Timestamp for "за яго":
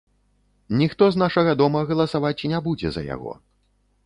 2.97-3.41